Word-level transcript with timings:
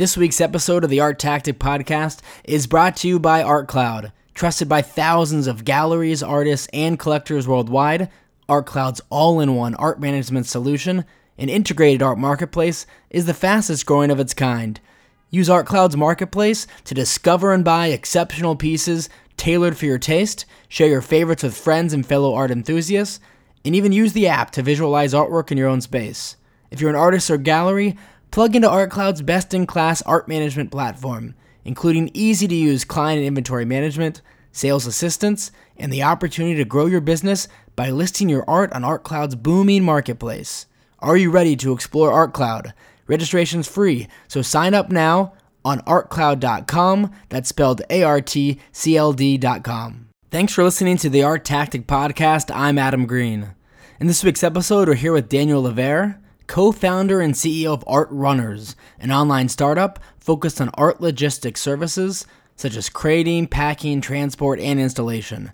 This 0.00 0.16
week's 0.16 0.40
episode 0.40 0.82
of 0.82 0.88
the 0.88 0.96
ArtTactic 0.96 1.58
Podcast 1.58 2.20
is 2.44 2.66
brought 2.66 2.96
to 2.96 3.06
you 3.06 3.18
by 3.18 3.42
ArtCloud. 3.42 4.12
Trusted 4.32 4.66
by 4.66 4.80
thousands 4.80 5.46
of 5.46 5.66
galleries, 5.66 6.22
artists, 6.22 6.68
and 6.72 6.98
collectors 6.98 7.46
worldwide, 7.46 8.08
ArtCloud's 8.48 9.02
all 9.10 9.40
in 9.40 9.56
one 9.56 9.74
art 9.74 10.00
management 10.00 10.46
solution, 10.46 11.04
an 11.36 11.50
integrated 11.50 12.00
art 12.00 12.16
marketplace, 12.16 12.86
is 13.10 13.26
the 13.26 13.34
fastest 13.34 13.84
growing 13.84 14.10
of 14.10 14.18
its 14.18 14.32
kind. 14.32 14.80
Use 15.28 15.50
ArtCloud's 15.50 15.98
marketplace 15.98 16.66
to 16.84 16.94
discover 16.94 17.52
and 17.52 17.62
buy 17.62 17.88
exceptional 17.88 18.56
pieces 18.56 19.10
tailored 19.36 19.76
for 19.76 19.84
your 19.84 19.98
taste, 19.98 20.46
share 20.70 20.88
your 20.88 21.02
favorites 21.02 21.42
with 21.42 21.54
friends 21.54 21.92
and 21.92 22.06
fellow 22.06 22.32
art 22.32 22.50
enthusiasts, 22.50 23.20
and 23.66 23.76
even 23.76 23.92
use 23.92 24.14
the 24.14 24.28
app 24.28 24.50
to 24.52 24.62
visualize 24.62 25.12
artwork 25.12 25.52
in 25.52 25.58
your 25.58 25.68
own 25.68 25.82
space. 25.82 26.36
If 26.70 26.80
you're 26.80 26.88
an 26.88 26.96
artist 26.96 27.30
or 27.30 27.36
gallery, 27.36 27.98
Plug 28.30 28.54
into 28.54 28.68
ArtCloud's 28.68 29.22
best 29.22 29.52
in 29.54 29.66
class 29.66 30.02
art 30.02 30.28
management 30.28 30.70
platform, 30.70 31.34
including 31.64 32.12
easy 32.14 32.46
to 32.46 32.54
use 32.54 32.84
client 32.84 33.24
inventory 33.24 33.64
management, 33.64 34.22
sales 34.52 34.86
assistance, 34.86 35.50
and 35.76 35.92
the 35.92 36.04
opportunity 36.04 36.54
to 36.54 36.64
grow 36.64 36.86
your 36.86 37.00
business 37.00 37.48
by 37.74 37.90
listing 37.90 38.28
your 38.28 38.48
art 38.48 38.72
on 38.72 38.82
ArtCloud's 38.82 39.34
booming 39.34 39.82
marketplace. 39.82 40.66
Are 41.00 41.16
you 41.16 41.28
ready 41.32 41.56
to 41.56 41.72
explore 41.72 42.12
ArtCloud? 42.12 42.72
Registration's 43.08 43.66
free, 43.66 44.06
so 44.28 44.42
sign 44.42 44.74
up 44.74 44.90
now 44.92 45.32
on 45.64 45.80
artcloud.com. 45.80 47.10
That's 47.30 47.48
spelled 47.48 47.82
A 47.90 48.04
R 48.04 48.20
T 48.20 48.60
C 48.70 48.96
L 48.96 49.12
D.com. 49.12 50.06
Thanks 50.30 50.52
for 50.52 50.62
listening 50.62 50.98
to 50.98 51.10
the 51.10 51.20
ArtTactic 51.20 51.86
Podcast. 51.86 52.54
I'm 52.54 52.78
Adam 52.78 53.06
Green. 53.06 53.56
In 53.98 54.06
this 54.06 54.22
week's 54.22 54.44
episode, 54.44 54.86
we're 54.86 54.94
here 54.94 55.12
with 55.12 55.28
Daniel 55.28 55.62
Levere 55.62 56.19
co 56.50 56.72
founder 56.72 57.20
and 57.20 57.34
CEO 57.34 57.72
of 57.72 57.84
Art 57.86 58.08
Runners, 58.10 58.74
an 58.98 59.12
online 59.12 59.48
startup 59.48 60.00
focused 60.18 60.60
on 60.60 60.68
art 60.74 61.00
logistics 61.00 61.60
services 61.60 62.26
such 62.56 62.74
as 62.74 62.88
crating, 62.88 63.46
packing, 63.46 64.00
transport, 64.00 64.58
and 64.58 64.80
installation. 64.80 65.52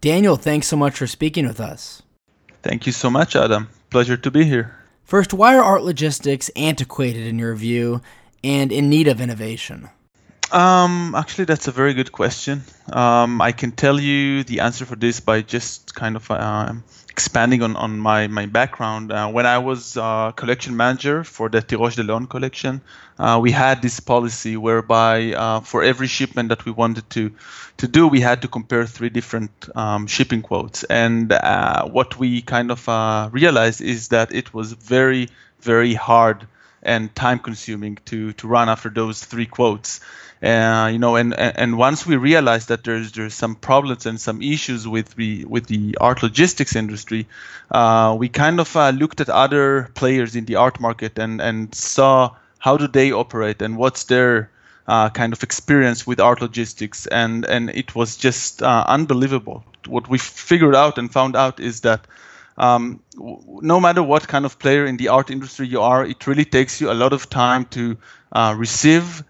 Daniel, 0.00 0.36
thanks 0.36 0.68
so 0.68 0.76
much 0.76 0.96
for 0.96 1.08
speaking 1.08 1.48
with 1.48 1.60
us. 1.60 2.02
Thank 2.62 2.86
you 2.86 2.92
so 2.92 3.10
much, 3.10 3.34
Adam. 3.34 3.68
Pleasure 3.90 4.16
to 4.16 4.30
be 4.30 4.44
here. 4.44 4.72
First, 5.02 5.34
why 5.34 5.56
are 5.56 5.64
art 5.64 5.82
logistics 5.82 6.48
antiquated 6.54 7.26
in 7.26 7.40
your 7.40 7.56
view 7.56 8.00
and 8.44 8.70
in 8.70 8.88
need 8.88 9.08
of 9.08 9.20
innovation? 9.20 9.90
Um, 10.52 11.16
actually, 11.16 11.46
that's 11.46 11.66
a 11.66 11.72
very 11.72 11.92
good 11.92 12.12
question. 12.12 12.62
Um, 12.92 13.40
I 13.40 13.50
can 13.50 13.72
tell 13.72 13.98
you 13.98 14.44
the 14.44 14.60
answer 14.60 14.86
for 14.86 14.94
this 14.94 15.18
by 15.18 15.42
just 15.42 15.96
kind 15.96 16.14
of 16.14 16.30
uh, 16.30 16.74
expanding 17.16 17.62
on, 17.62 17.76
on 17.76 17.98
my, 17.98 18.26
my 18.26 18.44
background, 18.44 19.10
uh, 19.10 19.26
when 19.28 19.46
I 19.46 19.56
was 19.56 19.96
uh, 19.96 20.32
collection 20.32 20.76
manager 20.76 21.24
for 21.24 21.48
the 21.48 21.62
Tiroche 21.62 21.96
de 21.96 22.02
Leon 22.02 22.26
collection, 22.26 22.82
uh, 23.18 23.38
we 23.42 23.52
had 23.52 23.80
this 23.80 24.00
policy 24.00 24.58
whereby 24.58 25.32
uh, 25.32 25.60
for 25.60 25.82
every 25.82 26.08
shipment 26.08 26.50
that 26.50 26.66
we 26.66 26.72
wanted 26.72 27.08
to, 27.16 27.32
to 27.78 27.88
do, 27.88 28.06
we 28.06 28.20
had 28.20 28.42
to 28.42 28.48
compare 28.48 28.84
three 28.84 29.08
different 29.08 29.50
um, 29.74 30.06
shipping 30.06 30.42
quotes. 30.42 30.84
And 30.84 31.32
uh, 31.32 31.86
what 31.86 32.18
we 32.18 32.42
kind 32.42 32.70
of 32.70 32.86
uh, 32.86 33.30
realized 33.32 33.80
is 33.80 34.08
that 34.08 34.34
it 34.34 34.52
was 34.52 34.74
very, 34.74 35.30
very 35.60 35.94
hard 35.94 36.46
and 36.86 37.14
time 37.14 37.38
consuming 37.38 37.98
to, 38.06 38.32
to 38.34 38.46
run 38.46 38.68
after 38.68 38.88
those 38.88 39.22
three 39.24 39.46
quotes. 39.46 40.00
Uh, 40.42 40.90
you 40.92 40.98
know, 40.98 41.16
and, 41.16 41.34
and 41.34 41.78
once 41.78 42.06
we 42.06 42.16
realized 42.16 42.68
that 42.68 42.84
there's 42.84 43.12
there's 43.12 43.34
some 43.34 43.54
problems 43.54 44.04
and 44.04 44.20
some 44.20 44.42
issues 44.42 44.86
with 44.86 45.14
the 45.14 45.44
with 45.46 45.66
the 45.66 45.96
art 45.98 46.22
logistics 46.22 46.76
industry, 46.76 47.26
uh, 47.70 48.14
we 48.18 48.28
kind 48.28 48.60
of 48.60 48.76
uh, 48.76 48.90
looked 48.90 49.20
at 49.20 49.30
other 49.30 49.90
players 49.94 50.36
in 50.36 50.44
the 50.44 50.56
art 50.56 50.78
market 50.78 51.18
and 51.18 51.40
and 51.40 51.74
saw 51.74 52.30
how 52.58 52.76
do 52.76 52.86
they 52.86 53.12
operate 53.12 53.62
and 53.62 53.78
what's 53.78 54.04
their 54.04 54.50
uh, 54.86 55.08
kind 55.08 55.32
of 55.32 55.42
experience 55.42 56.06
with 56.06 56.20
art 56.20 56.42
logistics, 56.42 57.06
and 57.06 57.46
and 57.46 57.70
it 57.70 57.94
was 57.94 58.16
just 58.16 58.62
uh, 58.62 58.84
unbelievable. 58.86 59.64
What 59.86 60.06
we 60.08 60.18
figured 60.18 60.74
out 60.74 60.98
and 60.98 61.10
found 61.10 61.34
out 61.34 61.60
is 61.60 61.80
that. 61.80 62.06
Um, 62.58 63.02
no 63.16 63.80
matter 63.80 64.02
what 64.02 64.28
kind 64.28 64.44
of 64.44 64.58
player 64.58 64.86
in 64.86 64.96
the 64.96 65.08
art 65.08 65.30
industry 65.30 65.66
you 65.66 65.82
are, 65.82 66.04
it 66.04 66.26
really 66.26 66.44
takes 66.44 66.80
you 66.80 66.90
a 66.90 66.94
lot 66.94 67.12
of 67.12 67.28
time 67.28 67.66
to 67.66 67.98
uh, 68.32 68.54
receive 68.56 69.22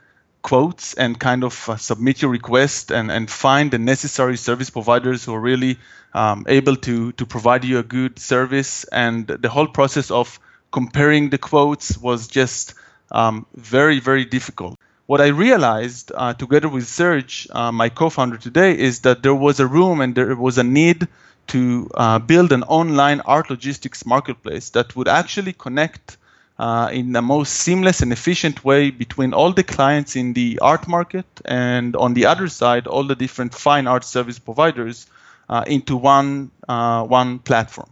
quotes 0.42 0.94
and 0.94 1.18
kind 1.18 1.42
of 1.42 1.68
uh, 1.68 1.76
submit 1.76 2.22
your 2.22 2.30
request 2.30 2.92
and, 2.92 3.10
and 3.10 3.28
find 3.28 3.72
the 3.72 3.78
necessary 3.78 4.36
service 4.36 4.70
providers 4.70 5.24
who 5.24 5.34
are 5.34 5.40
really 5.40 5.76
um, 6.14 6.44
able 6.48 6.76
to, 6.76 7.10
to 7.12 7.26
provide 7.26 7.64
you 7.64 7.78
a 7.80 7.82
good 7.82 8.18
service. 8.20 8.84
And 8.84 9.26
the 9.26 9.48
whole 9.48 9.66
process 9.66 10.12
of 10.12 10.38
comparing 10.70 11.30
the 11.30 11.38
quotes 11.38 11.98
was 11.98 12.28
just 12.28 12.74
um, 13.10 13.46
very, 13.56 13.98
very 13.98 14.24
difficult. 14.24 14.78
What 15.06 15.20
I 15.20 15.28
realized 15.28 16.12
uh, 16.14 16.34
together 16.34 16.68
with 16.68 16.86
Serge, 16.86 17.48
uh, 17.50 17.72
my 17.72 17.88
co 17.88 18.10
founder 18.10 18.36
today, 18.36 18.76
is 18.78 19.00
that 19.00 19.22
there 19.22 19.34
was 19.34 19.60
a 19.60 19.66
room 19.66 20.00
and 20.00 20.14
there 20.14 20.34
was 20.34 20.58
a 20.58 20.64
need 20.64 21.08
to 21.48 21.90
uh, 21.94 22.18
build 22.18 22.52
an 22.52 22.62
online 22.64 23.20
art 23.20 23.50
logistics 23.50 24.04
marketplace 24.04 24.70
that 24.70 24.94
would 24.96 25.08
actually 25.08 25.52
connect 25.52 26.16
uh, 26.58 26.88
in 26.92 27.12
the 27.12 27.22
most 27.22 27.52
seamless 27.52 28.00
and 28.00 28.12
efficient 28.12 28.64
way 28.64 28.90
between 28.90 29.34
all 29.34 29.52
the 29.52 29.62
clients 29.62 30.16
in 30.16 30.32
the 30.32 30.58
art 30.62 30.88
market 30.88 31.26
and 31.44 31.94
on 31.96 32.14
the 32.14 32.26
other 32.26 32.48
side 32.48 32.86
all 32.86 33.04
the 33.04 33.14
different 33.14 33.54
fine 33.54 33.86
art 33.86 34.04
service 34.04 34.38
providers 34.38 35.06
uh, 35.48 35.64
into 35.66 35.96
one 35.96 36.50
uh, 36.68 37.04
one 37.04 37.38
platform. 37.38 37.90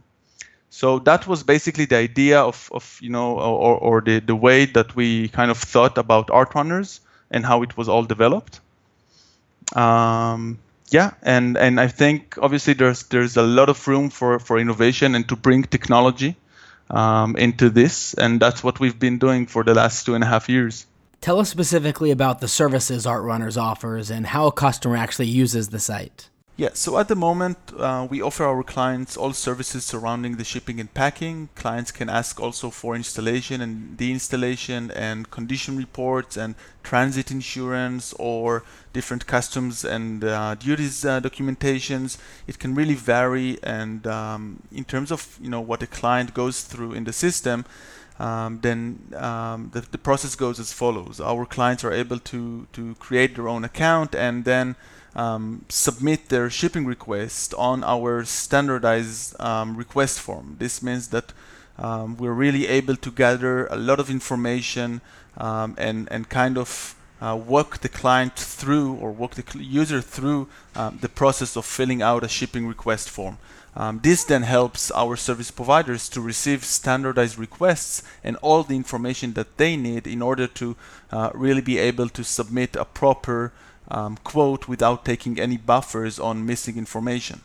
So 0.70 0.98
that 1.00 1.26
was 1.28 1.44
basically 1.44 1.84
the 1.84 1.96
idea 1.96 2.40
of, 2.40 2.68
of 2.72 2.98
you 3.00 3.10
know 3.10 3.38
or, 3.38 3.78
or 3.78 4.00
the, 4.00 4.18
the 4.18 4.34
way 4.34 4.64
that 4.64 4.96
we 4.96 5.28
kind 5.28 5.50
of 5.50 5.58
thought 5.58 5.98
about 5.98 6.30
art 6.30 6.54
runners 6.54 7.00
and 7.30 7.44
how 7.44 7.62
it 7.62 7.76
was 7.76 7.88
all 7.88 8.04
developed. 8.04 8.60
Um, 9.76 10.58
yeah 10.96 11.10
and 11.22 11.56
and 11.64 11.74
i 11.86 11.88
think 12.00 12.18
obviously 12.44 12.74
there's 12.80 13.00
there's 13.12 13.36
a 13.36 13.46
lot 13.58 13.68
of 13.68 13.78
room 13.90 14.06
for 14.18 14.38
for 14.46 14.54
innovation 14.64 15.08
and 15.16 15.24
to 15.30 15.36
bring 15.46 15.60
technology 15.76 16.32
um, 16.90 17.36
into 17.36 17.70
this, 17.70 18.14
and 18.14 18.40
that's 18.40 18.62
what 18.62 18.80
we've 18.80 18.98
been 18.98 19.18
doing 19.18 19.46
for 19.46 19.64
the 19.64 19.74
last 19.74 20.06
two 20.06 20.14
and 20.14 20.24
a 20.24 20.26
half 20.26 20.48
years. 20.48 20.86
Tell 21.20 21.40
us 21.40 21.48
specifically 21.48 22.10
about 22.10 22.40
the 22.40 22.48
services 22.48 23.06
Art 23.06 23.24
Runners 23.24 23.56
offers 23.56 24.10
and 24.10 24.26
how 24.26 24.46
a 24.46 24.52
customer 24.52 24.96
actually 24.96 25.28
uses 25.28 25.70
the 25.70 25.80
site. 25.80 26.28
Yeah, 26.56 26.70
so 26.74 26.98
at 26.98 27.08
the 27.08 27.16
moment, 27.16 27.58
uh, 27.76 28.06
we 28.08 28.22
offer 28.22 28.44
our 28.44 28.62
clients 28.62 29.16
all 29.16 29.32
services 29.32 29.84
surrounding 29.84 30.36
the 30.36 30.44
shipping 30.44 30.78
and 30.78 30.92
packing. 30.94 31.48
Clients 31.56 31.90
can 31.90 32.08
ask 32.08 32.38
also 32.38 32.70
for 32.70 32.94
installation 32.94 33.60
and 33.60 33.98
deinstallation 33.98 34.92
and 34.94 35.28
condition 35.32 35.76
reports 35.76 36.36
and 36.36 36.54
transit 36.84 37.32
insurance 37.32 38.14
or 38.20 38.62
different 38.92 39.26
customs 39.26 39.84
and 39.84 40.22
uh, 40.22 40.54
duties 40.54 41.04
uh, 41.04 41.18
documentations. 41.20 42.18
It 42.46 42.60
can 42.60 42.76
really 42.76 42.94
vary, 42.94 43.58
and 43.64 44.06
um, 44.06 44.62
in 44.70 44.84
terms 44.84 45.10
of 45.10 45.36
you 45.42 45.50
know 45.50 45.60
what 45.60 45.82
a 45.82 45.88
client 45.88 46.34
goes 46.34 46.62
through 46.62 46.92
in 46.92 47.02
the 47.02 47.12
system, 47.12 47.64
um, 48.20 48.60
then 48.62 49.00
um, 49.16 49.70
the, 49.72 49.80
the 49.80 49.98
process 49.98 50.36
goes 50.36 50.60
as 50.60 50.72
follows. 50.72 51.20
Our 51.20 51.46
clients 51.46 51.82
are 51.82 51.92
able 51.92 52.20
to 52.20 52.68
to 52.74 52.94
create 53.00 53.34
their 53.34 53.48
own 53.48 53.64
account 53.64 54.14
and 54.14 54.44
then 54.44 54.76
um, 55.14 55.64
submit 55.68 56.28
their 56.28 56.50
shipping 56.50 56.86
request 56.86 57.54
on 57.54 57.84
our 57.84 58.24
standardized 58.24 59.40
um, 59.40 59.76
request 59.76 60.20
form. 60.20 60.56
This 60.58 60.82
means 60.82 61.08
that 61.08 61.32
um, 61.78 62.16
we're 62.16 62.32
really 62.32 62.66
able 62.66 62.96
to 62.96 63.10
gather 63.10 63.66
a 63.66 63.76
lot 63.76 64.00
of 64.00 64.10
information 64.10 65.00
um, 65.36 65.74
and, 65.78 66.08
and 66.10 66.28
kind 66.28 66.56
of 66.56 66.94
uh, 67.20 67.36
walk 67.36 67.78
the 67.78 67.88
client 67.88 68.36
through 68.36 68.94
or 68.94 69.10
walk 69.10 69.34
the 69.34 69.58
user 69.58 70.00
through 70.00 70.48
um, 70.74 70.98
the 71.00 71.08
process 71.08 71.56
of 71.56 71.64
filling 71.64 72.02
out 72.02 72.24
a 72.24 72.28
shipping 72.28 72.66
request 72.66 73.08
form. 73.08 73.38
Um, 73.76 74.00
this 74.02 74.22
then 74.22 74.42
helps 74.42 74.92
our 74.92 75.16
service 75.16 75.50
providers 75.50 76.08
to 76.10 76.20
receive 76.20 76.64
standardized 76.64 77.38
requests 77.38 78.02
and 78.22 78.36
all 78.36 78.62
the 78.62 78.76
information 78.76 79.32
that 79.32 79.56
they 79.56 79.76
need 79.76 80.06
in 80.06 80.22
order 80.22 80.46
to 80.46 80.76
uh, 81.10 81.30
really 81.34 81.60
be 81.60 81.78
able 81.78 82.08
to 82.10 82.22
submit 82.22 82.76
a 82.76 82.84
proper 82.84 83.52
um, 83.88 84.16
quote 84.24 84.68
without 84.68 85.04
taking 85.04 85.38
any 85.38 85.56
buffers 85.56 86.18
on 86.18 86.46
missing 86.46 86.76
information. 86.76 87.40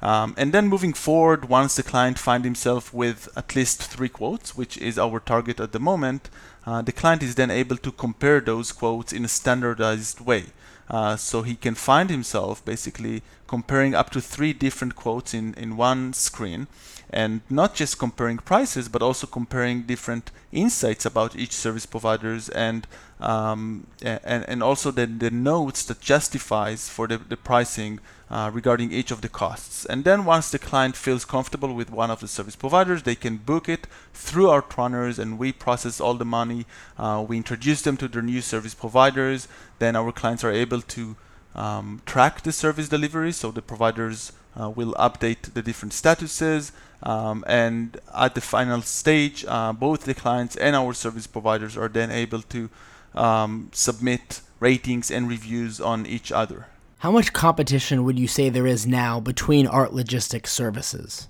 Um, 0.00 0.34
and 0.36 0.52
then 0.52 0.68
moving 0.68 0.92
forward, 0.92 1.48
once 1.48 1.74
the 1.74 1.82
client 1.82 2.18
finds 2.18 2.44
himself 2.44 2.94
with 2.94 3.28
at 3.36 3.56
least 3.56 3.82
three 3.82 4.08
quotes, 4.08 4.56
which 4.56 4.78
is 4.78 4.98
our 4.98 5.18
target 5.18 5.58
at 5.58 5.72
the 5.72 5.80
moment, 5.80 6.30
uh, 6.66 6.82
the 6.82 6.92
client 6.92 7.22
is 7.22 7.34
then 7.34 7.50
able 7.50 7.76
to 7.78 7.90
compare 7.90 8.40
those 8.40 8.70
quotes 8.70 9.12
in 9.12 9.24
a 9.24 9.28
standardized 9.28 10.20
way. 10.20 10.44
Uh, 10.88 11.16
so 11.16 11.42
he 11.42 11.54
can 11.54 11.74
find 11.74 12.10
himself 12.10 12.64
basically 12.64 13.22
comparing 13.48 13.94
up 13.94 14.10
to 14.10 14.20
three 14.20 14.52
different 14.52 14.94
quotes 14.94 15.34
in, 15.34 15.54
in 15.54 15.76
one 15.76 16.12
screen 16.12 16.68
and 17.10 17.40
not 17.48 17.74
just 17.74 17.98
comparing 17.98 18.36
prices 18.36 18.88
but 18.88 19.02
also 19.02 19.26
comparing 19.26 19.82
different 19.82 20.30
insights 20.52 21.04
about 21.06 21.34
each 21.34 21.52
service 21.52 21.86
providers 21.86 22.48
and 22.50 22.86
um, 23.20 23.86
and, 24.00 24.44
and 24.48 24.62
also 24.62 24.90
the, 24.90 25.06
the 25.06 25.30
notes 25.30 25.84
that 25.86 26.00
justifies 26.00 26.88
for 26.88 27.08
the, 27.08 27.18
the 27.18 27.36
pricing 27.36 27.98
uh, 28.30 28.50
regarding 28.52 28.92
each 28.92 29.10
of 29.10 29.22
the 29.22 29.28
costs. 29.28 29.84
And 29.86 30.04
then 30.04 30.24
once 30.24 30.50
the 30.50 30.58
client 30.58 30.96
feels 30.96 31.24
comfortable 31.24 31.74
with 31.74 31.90
one 31.90 32.10
of 32.10 32.20
the 32.20 32.28
service 32.28 32.54
providers, 32.54 33.02
they 33.02 33.16
can 33.16 33.38
book 33.38 33.68
it 33.68 33.86
through 34.12 34.50
art 34.50 34.76
runners 34.76 35.18
and 35.18 35.38
we 35.38 35.50
process 35.50 36.00
all 36.00 36.14
the 36.14 36.24
money. 36.24 36.66
Uh, 36.96 37.24
we 37.26 37.38
introduce 37.38 37.82
them 37.82 37.96
to 37.96 38.06
their 38.06 38.22
new 38.22 38.40
service 38.40 38.74
providers. 38.74 39.48
Then 39.78 39.96
our 39.96 40.12
clients 40.12 40.44
are 40.44 40.52
able 40.52 40.82
to 40.82 41.16
um, 41.54 42.02
track 42.06 42.42
the 42.42 42.52
service 42.52 42.88
delivery, 42.88 43.32
so 43.32 43.50
the 43.50 43.62
providers 43.62 44.32
uh, 44.58 44.68
will 44.70 44.94
update 44.94 45.54
the 45.54 45.62
different 45.62 45.92
statuses. 45.92 46.72
Um, 47.02 47.44
and 47.46 47.98
at 48.14 48.34
the 48.34 48.40
final 48.40 48.82
stage, 48.82 49.44
uh, 49.46 49.72
both 49.72 50.04
the 50.04 50.14
clients 50.14 50.56
and 50.56 50.74
our 50.74 50.92
service 50.92 51.26
providers 51.26 51.76
are 51.76 51.88
then 51.88 52.10
able 52.10 52.42
to 52.42 52.68
um, 53.14 53.70
submit 53.72 54.40
ratings 54.60 55.10
and 55.10 55.28
reviews 55.28 55.80
on 55.80 56.06
each 56.06 56.32
other. 56.32 56.66
How 56.98 57.12
much 57.12 57.32
competition 57.32 58.02
would 58.04 58.18
you 58.18 58.26
say 58.26 58.48
there 58.48 58.66
is 58.66 58.86
now 58.86 59.20
between 59.20 59.68
art 59.68 59.92
logistics 59.92 60.52
services? 60.52 61.28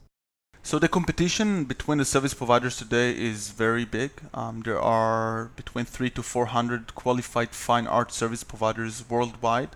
So 0.63 0.79
the 0.79 0.89
competition 0.89 1.65
between 1.65 1.99
the 1.99 2.05
service 2.05 2.35
providers 2.35 2.77
today 2.77 3.13
is 3.13 3.51
very 3.51 3.85
big. 3.85 4.11
Um, 4.35 4.63
there 4.63 4.81
are 4.81 5.51
between 5.57 5.85
three 5.85 6.11
to 6.11 6.23
400 6.23 6.95
qualified 6.95 7.51
fine 7.51 7.87
art 7.87 8.13
service 8.13 8.45
providers 8.45 9.05
worldwide. 9.09 9.71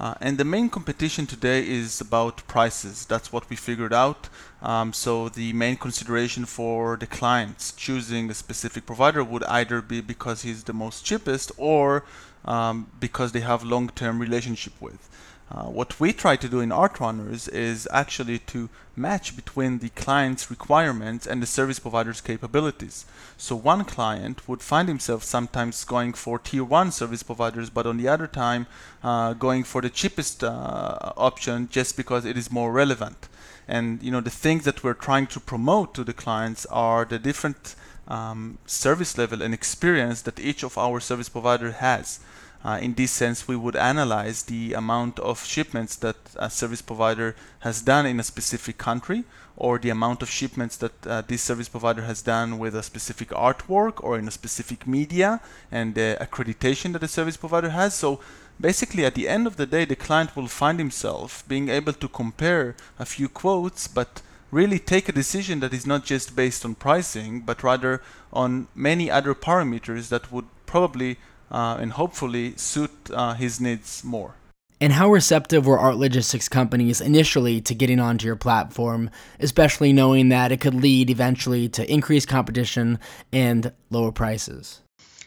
Uh, 0.00 0.14
and 0.22 0.38
the 0.38 0.44
main 0.46 0.70
competition 0.70 1.26
today 1.26 1.60
is 1.68 2.00
about 2.00 2.46
prices. 2.46 3.04
That's 3.04 3.30
what 3.30 3.50
we 3.50 3.56
figured 3.56 3.92
out. 3.92 4.30
Um, 4.62 4.94
so 4.94 5.28
the 5.28 5.52
main 5.52 5.76
consideration 5.76 6.46
for 6.46 6.96
the 6.96 7.06
clients 7.06 7.72
choosing 7.72 8.30
a 8.30 8.34
specific 8.34 8.86
provider 8.86 9.22
would 9.22 9.44
either 9.44 9.82
be 9.82 10.00
because 10.00 10.40
he's 10.40 10.64
the 10.64 10.72
most 10.72 11.04
cheapest 11.04 11.52
or 11.58 12.06
um, 12.46 12.90
because 12.98 13.32
they 13.32 13.40
have 13.40 13.62
long-term 13.62 14.18
relationship 14.18 14.72
with. 14.80 15.10
Uh, 15.52 15.64
what 15.64 15.98
we 15.98 16.12
try 16.12 16.36
to 16.36 16.48
do 16.48 16.60
in 16.60 16.70
Art 16.70 17.00
Runners 17.00 17.48
is 17.48 17.88
actually 17.90 18.38
to 18.38 18.68
match 18.94 19.34
between 19.34 19.78
the 19.78 19.88
client's 19.90 20.48
requirements 20.48 21.26
and 21.26 21.42
the 21.42 21.46
service 21.46 21.80
provider's 21.80 22.20
capabilities. 22.20 23.04
So 23.36 23.56
one 23.56 23.84
client 23.84 24.46
would 24.48 24.62
find 24.62 24.86
himself 24.86 25.24
sometimes 25.24 25.84
going 25.84 26.12
for 26.12 26.38
tier 26.38 26.62
one 26.62 26.92
service 26.92 27.24
providers, 27.24 27.68
but 27.68 27.86
on 27.86 27.96
the 27.96 28.06
other 28.06 28.28
time 28.28 28.66
uh, 29.02 29.32
going 29.32 29.64
for 29.64 29.80
the 29.80 29.90
cheapest 29.90 30.44
uh, 30.44 31.12
option 31.16 31.68
just 31.68 31.96
because 31.96 32.24
it 32.24 32.38
is 32.38 32.52
more 32.52 32.70
relevant. 32.70 33.28
And 33.66 34.00
you 34.02 34.12
know 34.12 34.20
the 34.20 34.30
things 34.30 34.64
that 34.64 34.84
we're 34.84 34.94
trying 34.94 35.26
to 35.28 35.40
promote 35.40 35.94
to 35.94 36.04
the 36.04 36.12
clients 36.12 36.64
are 36.66 37.04
the 37.04 37.18
different 37.18 37.74
um, 38.06 38.58
service 38.66 39.16
level 39.18 39.42
and 39.42 39.54
experience 39.54 40.22
that 40.22 40.38
each 40.38 40.62
of 40.62 40.78
our 40.78 41.00
service 41.00 41.28
provider 41.28 41.72
has. 41.72 42.20
Uh, 42.62 42.78
in 42.82 42.92
this 42.94 43.10
sense, 43.10 43.48
we 43.48 43.56
would 43.56 43.76
analyze 43.76 44.42
the 44.42 44.74
amount 44.74 45.18
of 45.18 45.44
shipments 45.44 45.96
that 45.96 46.16
a 46.36 46.50
service 46.50 46.82
provider 46.82 47.34
has 47.60 47.80
done 47.80 48.04
in 48.04 48.20
a 48.20 48.22
specific 48.22 48.76
country, 48.76 49.24
or 49.56 49.78
the 49.78 49.90
amount 49.90 50.22
of 50.22 50.28
shipments 50.28 50.76
that 50.76 51.06
uh, 51.06 51.22
this 51.26 51.42
service 51.42 51.68
provider 51.68 52.02
has 52.02 52.22
done 52.22 52.58
with 52.58 52.74
a 52.74 52.82
specific 52.82 53.28
artwork 53.30 54.02
or 54.04 54.18
in 54.18 54.28
a 54.28 54.30
specific 54.30 54.86
media, 54.86 55.40
and 55.72 55.94
the 55.94 56.18
accreditation 56.20 56.92
that 56.92 57.00
the 57.00 57.08
service 57.08 57.36
provider 57.36 57.70
has. 57.70 57.94
So 57.94 58.20
basically, 58.60 59.06
at 59.06 59.14
the 59.14 59.28
end 59.28 59.46
of 59.46 59.56
the 59.56 59.66
day, 59.66 59.86
the 59.86 59.96
client 59.96 60.36
will 60.36 60.48
find 60.48 60.78
himself 60.78 61.44
being 61.48 61.70
able 61.70 61.94
to 61.94 62.08
compare 62.08 62.76
a 62.98 63.06
few 63.06 63.28
quotes, 63.28 63.88
but 63.88 64.20
really 64.50 64.78
take 64.78 65.08
a 65.08 65.12
decision 65.12 65.60
that 65.60 65.72
is 65.72 65.86
not 65.86 66.04
just 66.04 66.36
based 66.36 66.64
on 66.64 66.74
pricing, 66.74 67.40
but 67.40 67.62
rather 67.62 68.02
on 68.32 68.66
many 68.74 69.10
other 69.10 69.34
parameters 69.34 70.08
that 70.08 70.30
would 70.32 70.46
probably 70.66 71.18
uh, 71.50 71.78
and 71.80 71.92
hopefully 71.92 72.54
suit 72.56 72.90
uh, 73.12 73.34
his 73.34 73.60
needs 73.60 74.04
more. 74.04 74.34
And 74.82 74.94
how 74.94 75.10
receptive 75.10 75.66
were 75.66 75.78
art 75.78 75.96
logistics 75.96 76.48
companies 76.48 77.02
initially 77.02 77.60
to 77.62 77.74
getting 77.74 78.00
onto 78.00 78.24
your 78.24 78.36
platform, 78.36 79.10
especially 79.38 79.92
knowing 79.92 80.30
that 80.30 80.52
it 80.52 80.60
could 80.60 80.74
lead 80.74 81.10
eventually 81.10 81.68
to 81.70 81.92
increased 81.92 82.28
competition 82.28 82.98
and 83.30 83.72
lower 83.90 84.10
prices? 84.10 84.80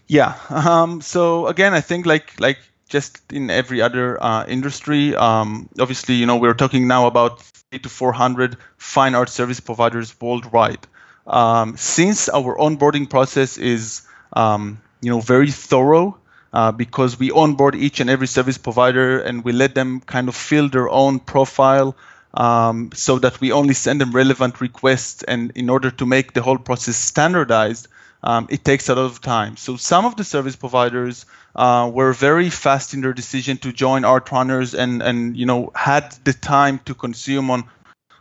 Yeah. 0.07 0.35
Um, 0.49 1.01
so 1.01 1.47
again, 1.47 1.73
I 1.73 1.81
think 1.81 2.05
like 2.07 2.39
like 2.39 2.57
just 2.89 3.31
in 3.31 3.49
every 3.49 3.81
other 3.81 4.21
uh, 4.23 4.45
industry, 4.47 5.15
um, 5.15 5.69
obviously, 5.79 6.15
you 6.15 6.25
know, 6.25 6.37
we're 6.37 6.53
talking 6.53 6.87
now 6.87 7.07
about 7.07 7.41
three 7.41 7.79
to 7.79 7.89
400 7.89 8.57
fine 8.77 9.15
art 9.15 9.29
service 9.29 9.59
providers 9.59 10.15
worldwide. 10.19 10.85
Um, 11.25 11.77
since 11.77 12.27
our 12.29 12.57
onboarding 12.57 13.09
process 13.09 13.57
is 13.57 14.01
um, 14.33 14.81
you 15.03 15.11
know 15.11 15.19
very 15.19 15.51
thorough 15.51 16.17
uh, 16.53 16.71
because 16.71 17.19
we 17.19 17.31
onboard 17.31 17.75
each 17.75 17.99
and 17.99 18.09
every 18.09 18.27
service 18.27 18.57
provider 18.57 19.19
and 19.19 19.43
we 19.43 19.51
let 19.51 19.75
them 19.75 19.99
kind 20.01 20.27
of 20.29 20.35
fill 20.35 20.69
their 20.69 20.89
own 20.89 21.19
profile 21.19 21.95
um, 22.35 22.89
so 22.93 23.19
that 23.19 23.39
we 23.41 23.51
only 23.51 23.73
send 23.73 24.01
them 24.01 24.11
relevant 24.11 24.61
requests. 24.61 25.23
And 25.23 25.51
in 25.55 25.69
order 25.69 25.91
to 25.91 26.05
make 26.05 26.33
the 26.33 26.41
whole 26.41 26.57
process 26.57 26.95
standardized 26.95 27.87
um, 28.23 28.47
it 28.49 28.63
takes 28.63 28.87
a 28.87 28.95
lot 28.95 29.05
of 29.05 29.19
time. 29.21 29.57
So 29.57 29.75
some 29.75 30.05
of 30.05 30.15
the 30.15 30.23
service 30.23 30.55
providers 30.55 31.25
uh, 31.55 31.91
were 31.93 32.13
very 32.13 32.49
fast 32.49 32.93
in 32.93 33.01
their 33.01 33.13
decision 33.13 33.57
to 33.57 33.73
join 33.73 34.05
art 34.05 34.31
runners 34.31 34.73
and 34.73 35.03
and 35.03 35.35
you 35.35 35.45
know 35.45 35.71
had 35.75 36.15
the 36.23 36.33
time 36.33 36.79
to 36.85 36.93
consume 36.93 37.51
on 37.51 37.65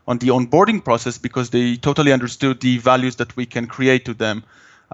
on 0.09 0.19
the 0.19 0.29
onboarding 0.29 0.85
process 0.85 1.19
because 1.19 1.51
they 1.51 1.77
totally 1.77 2.13
understood 2.13 2.61
the 2.61 2.79
values 2.79 3.17
that 3.17 3.37
we 3.37 3.47
can 3.47 3.67
create 3.67 4.05
to 4.07 4.15
them 4.15 4.43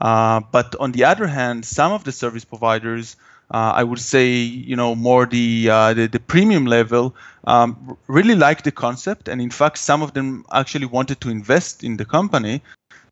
uh, 0.01 0.41
but 0.53 0.77
on 0.79 0.93
the 0.93 1.05
other 1.05 1.27
hand, 1.27 1.65
some 1.65 1.93
of 1.93 2.05
the 2.05 2.13
service 2.13 2.45
providers, 2.45 3.17
uh, 3.51 3.73
I 3.75 3.83
would 3.83 3.99
say, 3.99 4.33
you 4.33 4.77
know, 4.77 4.95
more 4.95 5.27
the 5.27 5.69
uh, 5.71 5.95
the, 5.95 6.07
the, 6.07 6.21
premium 6.21 6.67
level, 6.67 7.17
um, 7.45 7.97
really 8.07 8.35
like 8.35 8.63
the 8.63 8.71
concept, 8.71 9.29
and 9.29 9.41
in 9.41 9.51
fact, 9.51 9.79
some 9.79 10.03
of 10.03 10.13
them 10.15 10.45
actually 10.53 10.87
wanted 10.87 11.21
to 11.23 11.31
invest 11.31 11.83
in 11.83 11.97
the 11.97 12.05
company. 12.05 12.63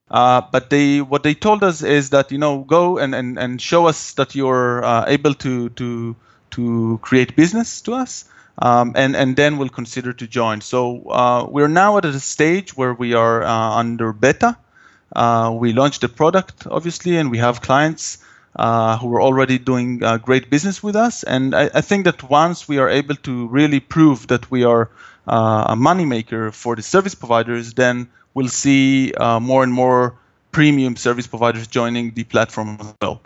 Uh, 0.09 0.43
but 0.53 0.71
they 0.71 1.01
what 1.01 1.25
they 1.25 1.35
told 1.35 1.65
us 1.65 1.83
is 1.83 2.11
that 2.11 2.31
you 2.31 2.39
know 2.39 2.59
go 2.61 2.99
and, 2.99 3.15
and, 3.15 3.39
and 3.39 3.61
show 3.61 3.87
us 3.87 4.13
that 4.13 4.37
you're 4.37 4.85
uh, 4.85 5.05
able 5.09 5.35
to 5.35 5.71
to 5.71 6.15
to 6.51 6.99
create 7.03 7.35
business 7.35 7.81
to 7.81 7.95
us. 7.95 8.27
Um, 8.59 8.93
and 8.95 9.17
and 9.17 9.37
then 9.37 9.59
we'll 9.59 9.69
consider 9.69 10.13
to 10.13 10.27
join. 10.27 10.61
So 10.61 11.49
we're 11.51 11.69
now 11.69 11.99
at 11.99 12.05
a 12.05 12.21
stage 12.21 12.77
where 12.77 12.95
we 12.95 13.13
are 13.15 13.43
under 13.43 14.13
beta, 14.13 14.49
uh, 14.49 14.55
we 15.15 15.73
launched 15.73 16.01
the 16.01 16.09
product, 16.09 16.67
obviously, 16.71 17.17
and 17.17 17.31
we 17.31 17.39
have 17.39 17.61
clients 17.61 18.19
uh, 18.57 18.97
who 18.97 19.15
are 19.15 19.21
already 19.21 19.59
doing 19.59 20.03
uh, 20.03 20.17
great 20.17 20.49
business 20.49 20.83
with 20.83 20.97
us. 20.97 21.23
And 21.23 21.55
I, 21.55 21.71
I, 21.75 21.81
think 21.83 22.07
that 22.07 22.23
once 22.23 22.67
we 22.67 22.79
are 22.79 22.89
able 22.89 23.15
to 23.17 23.49
really 23.49 23.81
prove 23.81 24.29
that 24.29 24.51
we 24.51 24.65
are 24.65 24.89
uh, 25.29 25.67
a 25.69 25.77
moneymaker 25.77 26.53
for 26.53 26.75
the 26.75 26.83
service 26.83 27.15
providers, 27.15 27.75
then 27.75 28.09
we'll 28.33 28.49
see 28.49 29.13
uh, 29.13 29.41
more 29.41 29.63
and 29.63 29.73
more 29.73 30.15
premium 30.53 30.97
service 30.97 31.27
providers 31.27 31.67
joining 31.67 32.13
the 32.13 32.25
platform 32.25 32.79
as 32.81 32.95
well. 33.03 33.21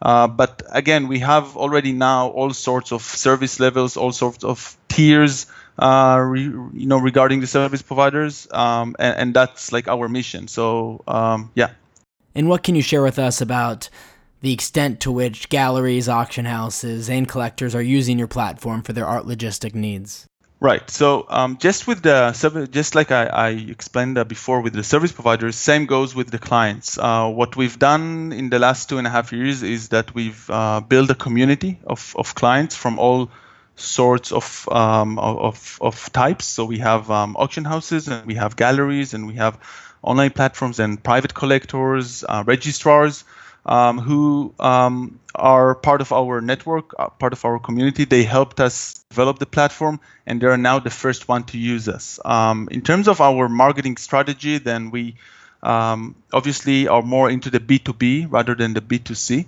Uh, 0.00 0.28
but 0.28 0.62
again, 0.70 1.08
we 1.08 1.18
have 1.18 1.56
already 1.56 1.90
now 1.90 2.28
all 2.28 2.52
sorts 2.52 2.92
of 2.92 3.02
service 3.02 3.58
levels, 3.58 3.96
all 3.96 4.12
sorts 4.12 4.44
of 4.44 4.76
tiers 4.96 5.46
uh, 5.78 6.18
re, 6.18 6.42
you 6.42 6.86
know, 6.86 6.98
regarding 6.98 7.40
the 7.40 7.46
service 7.46 7.82
providers, 7.82 8.48
um, 8.50 8.96
and, 8.98 9.16
and, 9.18 9.34
that's 9.34 9.72
like 9.72 9.88
our 9.88 10.08
mission. 10.08 10.48
So 10.48 11.04
um, 11.06 11.50
yeah. 11.54 11.70
And 12.34 12.48
what 12.48 12.62
can 12.62 12.74
you 12.74 12.82
share 12.82 13.02
with 13.02 13.18
us 13.18 13.40
about 13.42 13.90
the 14.40 14.52
extent 14.52 15.00
to 15.00 15.12
which 15.12 15.48
galleries, 15.50 16.08
auction 16.08 16.46
houses, 16.46 17.10
and 17.10 17.28
collectors 17.28 17.74
are 17.74 17.82
using 17.82 18.18
your 18.18 18.28
platform 18.28 18.82
for 18.82 18.94
their 18.94 19.06
art 19.06 19.26
logistic 19.26 19.74
needs? 19.74 20.26
Right. 20.60 20.88
So 20.88 21.26
um, 21.28 21.58
just 21.58 21.86
with 21.86 22.02
the 22.02 22.34
just 22.70 22.94
like 22.94 23.10
I, 23.10 23.26
I 23.26 23.48
explained 23.50 24.16
before 24.26 24.62
with 24.62 24.72
the 24.72 24.82
service 24.82 25.12
providers, 25.12 25.56
same 25.56 25.84
goes 25.84 26.14
with 26.14 26.30
the 26.30 26.38
clients. 26.38 26.96
Uh, 26.96 27.28
what 27.28 27.56
we've 27.56 27.78
done 27.78 28.32
in 28.32 28.48
the 28.48 28.58
last 28.58 28.88
two 28.88 28.96
and 28.96 29.06
a 29.06 29.10
half 29.10 29.32
years 29.32 29.62
is 29.62 29.90
that 29.90 30.14
we've 30.14 30.48
uh, 30.48 30.80
built 30.80 31.10
a 31.10 31.14
community 31.14 31.78
of, 31.86 32.14
of 32.16 32.34
clients 32.34 32.74
from 32.74 32.98
all 32.98 33.30
sorts 33.76 34.32
of, 34.32 34.68
um, 34.72 35.18
of, 35.18 35.78
of 35.80 36.12
types. 36.12 36.46
So 36.46 36.64
we 36.64 36.78
have 36.78 37.10
um, 37.10 37.36
auction 37.36 37.64
houses 37.64 38.08
and 38.08 38.26
we 38.26 38.34
have 38.34 38.56
galleries 38.56 39.14
and 39.14 39.26
we 39.26 39.34
have 39.34 39.58
online 40.02 40.30
platforms 40.30 40.78
and 40.80 41.02
private 41.02 41.34
collectors, 41.34 42.24
uh, 42.26 42.42
registrars 42.46 43.24
um, 43.66 43.98
who 43.98 44.54
um, 44.58 45.20
are 45.34 45.74
part 45.74 46.00
of 46.00 46.12
our 46.12 46.40
network, 46.40 46.94
uh, 46.98 47.08
part 47.08 47.32
of 47.32 47.44
our 47.44 47.58
community. 47.58 48.04
They 48.04 48.22
helped 48.22 48.60
us 48.60 49.04
develop 49.10 49.38
the 49.38 49.46
platform 49.46 50.00
and 50.26 50.40
they 50.40 50.46
are 50.46 50.56
now 50.56 50.78
the 50.78 50.90
first 50.90 51.28
one 51.28 51.44
to 51.44 51.58
use 51.58 51.88
us. 51.88 52.18
Um, 52.24 52.68
in 52.70 52.80
terms 52.80 53.08
of 53.08 53.20
our 53.20 53.48
marketing 53.48 53.98
strategy, 53.98 54.58
then 54.58 54.90
we 54.90 55.16
um, 55.62 56.14
obviously 56.32 56.88
are 56.88 57.02
more 57.02 57.28
into 57.28 57.50
the 57.50 57.60
B2B 57.60 58.28
rather 58.30 58.54
than 58.54 58.72
the 58.72 58.80
B2C. 58.80 59.46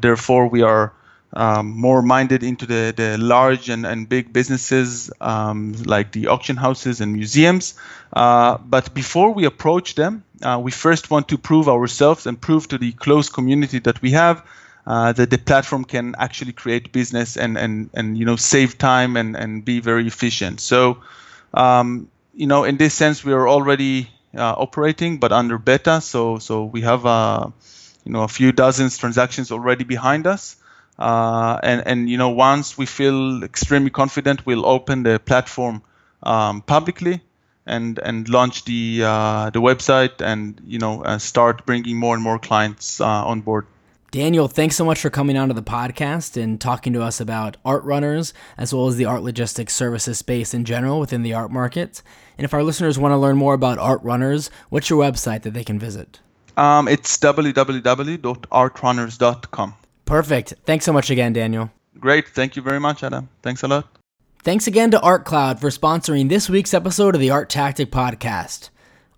therefore, 0.00 0.48
we 0.48 0.62
are 0.62 0.92
um, 1.32 1.68
more 1.70 2.02
minded 2.02 2.42
into 2.42 2.66
the, 2.66 2.92
the 2.96 3.18
large 3.18 3.68
and, 3.68 3.86
and 3.86 4.08
big 4.08 4.32
businesses 4.32 5.10
um, 5.20 5.72
like 5.84 6.12
the 6.12 6.26
auction 6.28 6.56
houses 6.56 7.00
and 7.00 7.12
museums. 7.12 7.74
Uh, 8.12 8.58
but 8.58 8.92
before 8.94 9.32
we 9.32 9.44
approach 9.44 9.94
them, 9.94 10.24
uh, 10.42 10.60
we 10.62 10.70
first 10.70 11.10
want 11.10 11.28
to 11.28 11.38
prove 11.38 11.68
ourselves 11.68 12.26
and 12.26 12.40
prove 12.40 12.66
to 12.68 12.78
the 12.78 12.92
close 12.92 13.28
community 13.28 13.78
that 13.78 14.02
we 14.02 14.10
have 14.12 14.44
uh, 14.86 15.12
that 15.12 15.30
the 15.30 15.38
platform 15.38 15.84
can 15.84 16.14
actually 16.18 16.52
create 16.52 16.92
business 16.92 17.36
and, 17.36 17.56
and, 17.56 17.90
and 17.94 18.18
you 18.18 18.24
know 18.24 18.36
save 18.36 18.78
time 18.78 19.16
and, 19.16 19.36
and 19.36 19.64
be 19.64 19.80
very 19.80 20.06
efficient. 20.06 20.60
So 20.60 20.98
um, 21.54 22.08
you 22.34 22.46
know 22.46 22.64
in 22.64 22.76
this 22.76 22.94
sense 22.94 23.24
we 23.24 23.32
are 23.32 23.48
already 23.48 24.10
uh, 24.36 24.54
operating 24.56 25.18
but 25.18 25.32
under 25.32 25.58
beta. 25.58 26.00
So 26.00 26.38
so 26.38 26.64
we 26.64 26.80
have 26.82 27.04
a 27.04 27.52
you 28.04 28.12
know 28.12 28.22
a 28.22 28.28
few 28.28 28.52
dozens 28.52 28.98
transactions 28.98 29.52
already 29.52 29.84
behind 29.84 30.26
us. 30.26 30.56
Uh, 31.00 31.58
and 31.62 31.82
and 31.86 32.10
you 32.10 32.18
know 32.18 32.28
once 32.28 32.76
we 32.76 32.84
feel 32.84 33.42
extremely 33.42 33.90
confident, 33.90 34.44
we'll 34.44 34.66
open 34.66 35.02
the 35.02 35.18
platform 35.18 35.82
um, 36.22 36.60
publicly 36.60 37.22
and 37.66 37.98
and 37.98 38.28
launch 38.28 38.64
the 38.64 39.02
uh, 39.04 39.50
the 39.50 39.60
website 39.60 40.20
and 40.20 40.60
you 40.64 40.78
know 40.78 41.02
uh, 41.02 41.18
start 41.18 41.64
bringing 41.64 41.96
more 41.96 42.14
and 42.14 42.22
more 42.22 42.38
clients 42.38 43.00
uh, 43.00 43.06
on 43.06 43.40
board. 43.40 43.66
Daniel, 44.10 44.48
thanks 44.48 44.74
so 44.74 44.84
much 44.84 45.00
for 45.00 45.08
coming 45.08 45.38
onto 45.38 45.54
the 45.54 45.62
podcast 45.62 46.36
and 46.36 46.60
talking 46.60 46.92
to 46.92 47.00
us 47.00 47.20
about 47.20 47.56
art 47.64 47.84
runners 47.84 48.34
as 48.58 48.74
well 48.74 48.88
as 48.88 48.96
the 48.96 49.04
art 49.04 49.22
logistics 49.22 49.72
services 49.72 50.18
space 50.18 50.52
in 50.52 50.64
general 50.64 50.98
within 50.98 51.22
the 51.22 51.32
art 51.32 51.52
market. 51.52 52.02
And 52.36 52.44
if 52.44 52.52
our 52.52 52.64
listeners 52.64 52.98
want 52.98 53.12
to 53.12 53.16
learn 53.16 53.36
more 53.36 53.54
about 53.54 53.78
art 53.78 54.02
runners, 54.02 54.50
what's 54.68 54.90
your 54.90 55.00
website 55.00 55.42
that 55.42 55.54
they 55.54 55.62
can 55.62 55.78
visit? 55.78 56.18
Um, 56.56 56.88
it's 56.88 57.16
www.artrunners.com. 57.18 59.74
Perfect. 60.10 60.54
Thanks 60.66 60.84
so 60.84 60.92
much 60.92 61.08
again, 61.08 61.32
Daniel. 61.32 61.70
Great. 62.00 62.26
Thank 62.26 62.56
you 62.56 62.62
very 62.62 62.80
much, 62.80 63.04
Adam. 63.04 63.28
Thanks 63.42 63.62
a 63.62 63.68
lot. 63.68 63.86
Thanks 64.42 64.66
again 64.66 64.90
to 64.90 64.98
ArtCloud 64.98 65.60
for 65.60 65.68
sponsoring 65.68 66.28
this 66.28 66.50
week's 66.50 66.74
episode 66.74 67.14
of 67.14 67.20
the 67.20 67.28
ArtTactic 67.28 67.86
Podcast. 67.86 68.70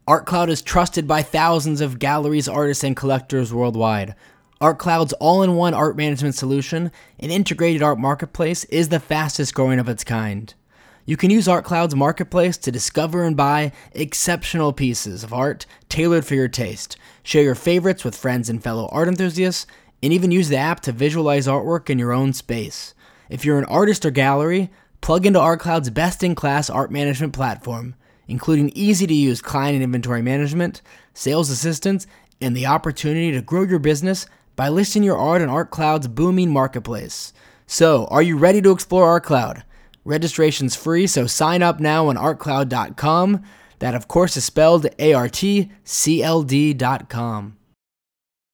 ArtCloud 0.06 0.50
is 0.50 0.60
trusted 0.60 1.08
by 1.08 1.22
thousands 1.22 1.80
of 1.80 1.98
galleries, 1.98 2.46
artists, 2.46 2.84
and 2.84 2.94
collectors 2.94 3.54
worldwide. 3.54 4.14
ArtCloud's 4.60 5.14
all 5.14 5.42
in 5.42 5.56
one 5.56 5.72
art 5.72 5.96
management 5.96 6.34
solution 6.34 6.92
and 7.18 7.32
integrated 7.32 7.82
art 7.82 7.98
marketplace 7.98 8.64
is 8.64 8.90
the 8.90 9.00
fastest 9.00 9.54
growing 9.54 9.78
of 9.78 9.88
its 9.88 10.04
kind. 10.04 10.52
You 11.06 11.16
can 11.16 11.30
use 11.30 11.46
ArtCloud's 11.46 11.96
marketplace 11.96 12.58
to 12.58 12.70
discover 12.70 13.24
and 13.24 13.34
buy 13.34 13.72
exceptional 13.92 14.74
pieces 14.74 15.24
of 15.24 15.32
art 15.32 15.64
tailored 15.88 16.26
for 16.26 16.34
your 16.34 16.48
taste, 16.48 16.98
share 17.22 17.42
your 17.44 17.54
favorites 17.54 18.04
with 18.04 18.14
friends 18.14 18.50
and 18.50 18.62
fellow 18.62 18.90
art 18.92 19.08
enthusiasts, 19.08 19.66
and 20.02 20.12
even 20.12 20.30
use 20.30 20.48
the 20.48 20.56
app 20.56 20.80
to 20.80 20.92
visualize 20.92 21.46
artwork 21.46 21.88
in 21.88 21.98
your 21.98 22.12
own 22.12 22.32
space. 22.32 22.94
If 23.30 23.44
you're 23.44 23.58
an 23.58 23.64
artist 23.66 24.04
or 24.04 24.10
gallery, 24.10 24.70
plug 25.00 25.24
into 25.24 25.38
ArtCloud's 25.38 25.90
best 25.90 26.22
in 26.22 26.34
class 26.34 26.68
art 26.68 26.90
management 26.90 27.32
platform, 27.32 27.94
including 28.26 28.70
easy 28.74 29.06
to 29.06 29.14
use 29.14 29.40
client 29.40 29.74
and 29.74 29.84
inventory 29.84 30.22
management, 30.22 30.82
sales 31.14 31.50
assistance, 31.50 32.06
and 32.40 32.56
the 32.56 32.66
opportunity 32.66 33.30
to 33.32 33.40
grow 33.42 33.62
your 33.62 33.78
business 33.78 34.26
by 34.56 34.68
listing 34.68 35.02
your 35.02 35.16
art 35.16 35.40
on 35.40 35.48
ArtCloud's 35.48 36.08
booming 36.08 36.50
marketplace. 36.50 37.32
So, 37.66 38.06
are 38.06 38.22
you 38.22 38.36
ready 38.36 38.60
to 38.60 38.70
explore 38.70 39.18
ArtCloud? 39.18 39.62
Registration's 40.04 40.74
free, 40.74 41.06
so 41.06 41.26
sign 41.26 41.62
up 41.62 41.78
now 41.80 42.08
on 42.08 42.16
artcloud.com. 42.16 43.42
That, 43.78 43.94
of 43.94 44.08
course, 44.08 44.36
is 44.36 44.44
spelled 44.44 44.86
A 44.98 45.12
R 45.12 45.28
T 45.28 45.70
C 45.84 46.22
L 46.22 46.42
D.com. 46.42 47.56